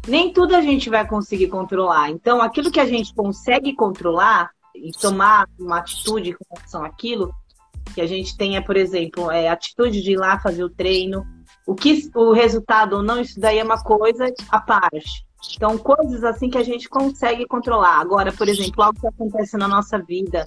[0.06, 2.10] Nem tudo a gente vai conseguir controlar.
[2.10, 7.34] Então, aquilo que a gente consegue controlar, e tomar uma atitude com relação àquilo,
[7.94, 11.26] que a gente tenha, por exemplo, é, atitude de ir lá fazer o treino,
[11.66, 15.26] o que o resultado ou não, isso daí é uma coisa à parte.
[15.56, 18.00] Então, coisas assim que a gente consegue controlar.
[18.00, 20.46] Agora, por exemplo, algo que acontece na nossa vida,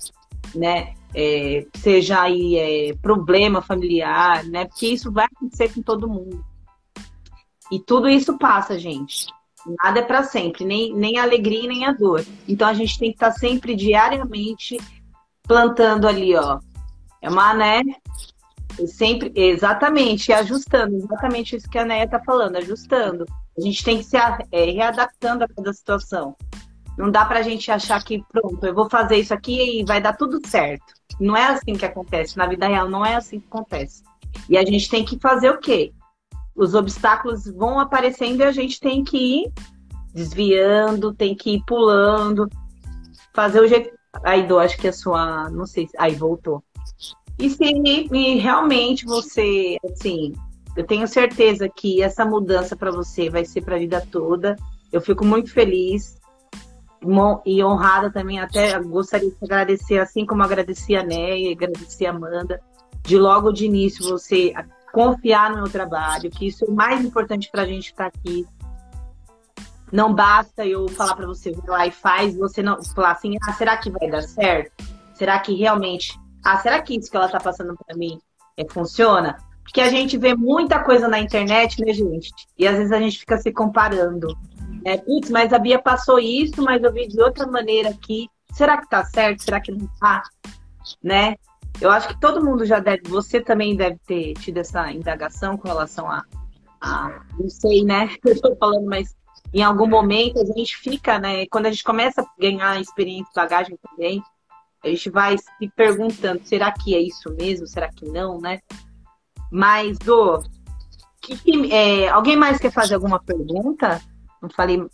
[0.55, 0.95] né?
[1.15, 4.65] É, seja aí é, problema familiar, né?
[4.67, 6.45] Porque isso vai acontecer com todo mundo.
[7.71, 9.27] E tudo isso passa, gente.
[9.83, 12.25] Nada é para sempre, nem, nem a alegria nem a dor.
[12.47, 14.79] Então a gente tem que estar tá sempre diariamente
[15.43, 16.59] plantando ali, ó.
[17.23, 17.83] É uma, né?
[18.87, 23.25] Sempre, exatamente, ajustando, exatamente isso que a Neia tá falando, ajustando.
[23.57, 26.37] A gente tem que se é, readaptando a cada situação.
[26.99, 30.17] Não dá pra gente achar que, pronto, eu vou fazer isso aqui e vai dar
[30.17, 30.85] tudo certo.
[31.21, 32.37] Não é assim que acontece.
[32.37, 34.03] Na vida real, não é assim que acontece.
[34.49, 35.93] E a gente tem que fazer o quê?
[36.55, 39.53] os obstáculos vão aparecendo e a gente tem que ir
[40.15, 42.49] desviando, tem que ir pulando,
[43.35, 43.93] fazer o jeito.
[44.23, 45.51] Aí, do acho que a sua.
[45.51, 45.89] Não sei.
[45.99, 46.63] Aí voltou.
[47.37, 50.33] E se e realmente você, assim,
[50.77, 54.57] eu tenho certeza que essa mudança para você vai ser para a vida toda.
[54.93, 56.19] Eu fico muito feliz
[57.45, 58.41] e honrada também.
[58.41, 62.61] Até gostaria de agradecer, assim como agradeci a Néia, agradeci a Amanda,
[63.03, 64.53] de logo de início você
[64.93, 68.19] confiar no meu trabalho, que isso é o mais importante para a gente estar tá
[68.19, 68.47] aqui.
[69.93, 73.53] Não basta eu falar para você, vai lá e faz, você não falar assim, ah,
[73.53, 74.73] será que vai dar certo?
[75.15, 78.19] Será que realmente, ah, será que isso que ela está passando para mim
[78.57, 79.37] é, funciona?
[79.65, 82.31] Porque a gente vê muita coisa na internet, né, gente?
[82.57, 84.29] E às vezes a gente fica se comparando.
[84.85, 88.29] É, Putz, mas a Bia passou isso, mas eu vi de outra maneira aqui.
[88.53, 89.43] Será que tá certo?
[89.43, 90.23] Será que não tá?
[91.03, 91.37] Né?
[91.81, 95.67] Eu acho que todo mundo já deve, você também deve ter tido essa indagação com
[95.67, 96.23] relação a,
[96.81, 98.11] a não sei, né?
[98.25, 99.17] Eu estou falando, mas
[99.53, 101.47] em algum momento a gente fica, né?
[101.47, 104.23] Quando a gente começa a ganhar experiência, bagagem também,
[104.85, 107.67] a gente vai se perguntando, será que é isso mesmo?
[107.67, 108.61] Será que não, né?
[109.55, 110.43] Mas, do
[111.23, 114.03] que, é, alguém mais quer fazer alguma pergunta?
[114.43, 114.79] Não falei.
[114.79, 114.91] Deixa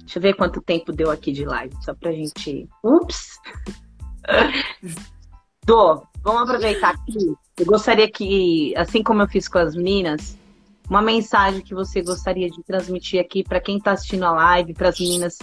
[0.00, 2.68] Deixa eu ver quanto tempo deu aqui de live, só pra gente.
[2.84, 3.40] Ups!
[5.64, 7.34] Dô, vamos aproveitar aqui.
[7.56, 10.36] Eu gostaria que, assim como eu fiz com as meninas,
[10.86, 14.90] uma mensagem que você gostaria de transmitir aqui para quem está assistindo a live, para
[14.90, 15.38] as meninas,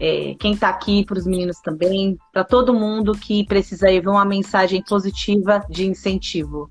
[0.00, 4.24] é, quem está aqui, para os meninos também, para todo mundo que precisa ver uma
[4.24, 6.70] mensagem positiva de incentivo.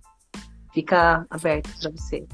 [0.74, 2.26] Fica aberto para você.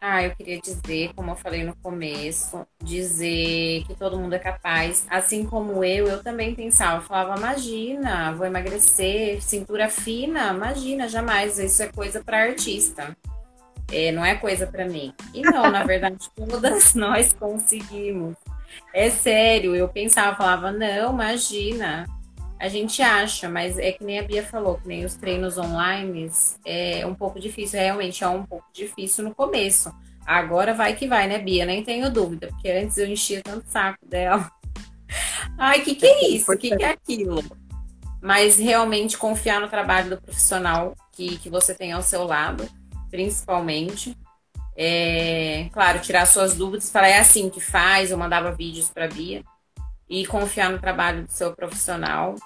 [0.00, 5.06] Ah, eu queria dizer, como eu falei no começo, dizer que todo mundo é capaz.
[5.10, 11.58] Assim como eu, eu também pensava, eu falava, imagina, vou emagrecer, cintura fina, imagina, jamais,
[11.58, 13.16] isso é coisa para artista.
[13.90, 15.12] É, não é coisa para mim.
[15.32, 18.36] E não, na verdade, todas nós conseguimos.
[18.92, 22.06] É sério, eu pensava, falava, não, imagina,
[22.58, 26.30] a gente acha, mas é que nem a Bia falou, que nem os treinos online
[26.64, 29.92] é um pouco difícil, realmente é um pouco difícil no começo.
[30.24, 31.66] Agora vai que vai, né, Bia?
[31.66, 34.50] Nem tenho dúvida, porque antes eu enchia tanto saco dela.
[35.58, 36.50] Ai, que que é isso?
[36.50, 37.44] O que, que é aquilo?
[38.20, 42.68] Mas realmente confiar no trabalho do profissional que, que você tem ao seu lado,
[43.10, 44.16] principalmente.
[44.76, 49.42] É, claro, tirar suas dúvidas, falar é assim que faz, eu mandava vídeos para Bia.
[50.08, 52.36] E confiar no trabalho do seu profissional.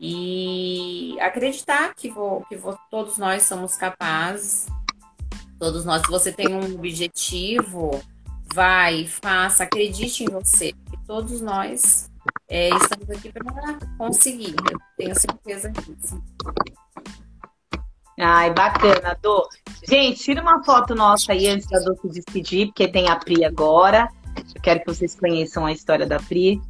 [0.00, 4.66] E acreditar que, vou, que vou, todos nós somos capazes,
[5.58, 8.02] todos nós, se você tem um objetivo,
[8.52, 12.10] vai, faça, acredite em você, que todos nós
[12.48, 16.22] é, estamos aqui para conseguir, eu tenho certeza disso.
[18.18, 19.48] Ai, bacana, Dô.
[19.88, 23.44] Gente, tira uma foto nossa aí antes da Dô se despedir, porque tem a Pri
[23.44, 24.08] agora.
[24.54, 26.60] Eu quero que vocês conheçam a história da Pri.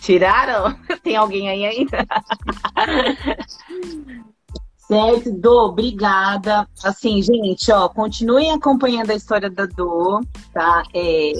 [0.00, 0.78] Tiraram?
[1.02, 2.06] Tem alguém aí ainda?
[4.86, 6.68] certo, Dô, obrigada.
[6.82, 10.20] Assim, gente, ó, continuem acompanhando a história da Dô,
[10.52, 10.82] tá?
[10.94, 11.32] É,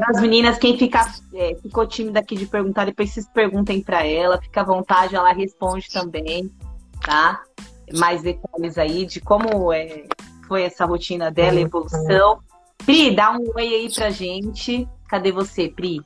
[0.00, 4.40] as meninas, quem fica, é, ficou tímida aqui de perguntar, depois vocês perguntem para ela,
[4.40, 6.50] fica à vontade, ela responde também,
[7.00, 7.42] tá?
[7.96, 10.04] Mais detalhes aí de como é,
[10.48, 12.38] foi essa rotina dela, evolução.
[12.84, 14.86] Pri, dá um oi aí pra gente.
[15.08, 16.02] Cadê você, Pri?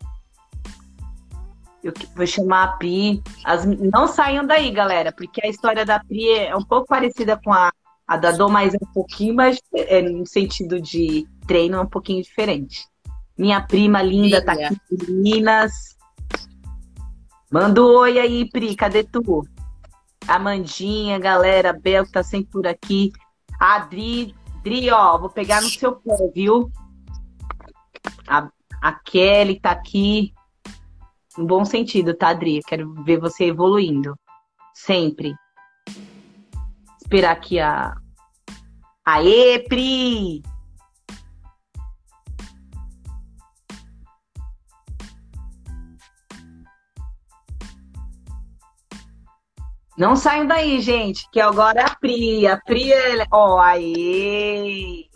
[1.82, 3.22] Eu vou chamar a Pri.
[3.44, 7.52] As, não saiam daí, galera, porque a história da Pri é um pouco parecida com
[7.52, 7.72] a,
[8.06, 11.86] a da Dom, mas é um pouquinho mais é, no sentido de treino, é um
[11.86, 12.86] pouquinho diferente.
[13.36, 15.96] Minha prima linda tá aqui em Minas.
[17.50, 19.46] Manda um oi aí, Pri, cadê tu?
[20.26, 23.12] Amandinha, galera, Bel que tá sempre por aqui.
[23.58, 26.70] A Adri, Adri, ó, vou pegar no seu pé, viu?
[28.26, 28.50] A,
[28.82, 30.34] a Kelly tá aqui.
[31.38, 32.60] No bom sentido, tá, Adri?
[32.66, 34.18] Quero ver você evoluindo.
[34.74, 35.32] Sempre.
[37.00, 37.94] Esperar aqui a.
[39.06, 40.42] Aê, Pri!
[49.96, 52.48] Não saiam daí, gente, que agora é a Pri.
[52.48, 53.24] A Pri, é...
[53.30, 55.07] ó, aê!